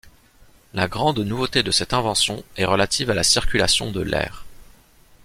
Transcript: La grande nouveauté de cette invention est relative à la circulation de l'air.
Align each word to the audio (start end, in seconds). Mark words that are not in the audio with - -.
La 0.73 0.87
grande 0.87 1.19
nouveauté 1.19 1.61
de 1.61 1.69
cette 1.69 1.93
invention 1.93 2.43
est 2.57 2.65
relative 2.65 3.11
à 3.11 3.13
la 3.13 3.21
circulation 3.21 3.91
de 3.91 4.01
l'air. 4.01 4.47